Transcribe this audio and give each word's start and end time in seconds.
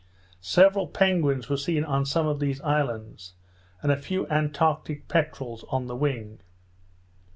Several 0.41 0.87
penguins 0.87 1.47
were 1.47 1.57
seen 1.57 1.83
on 1.83 2.07
some 2.07 2.25
of 2.25 2.39
these 2.39 2.59
islands, 2.61 3.33
and 3.83 3.91
a 3.91 3.95
few 3.95 4.25
antarctic 4.29 5.07
peterels 5.07 5.63
on 5.69 5.85
the 5.85 5.95
wing. 5.95 6.39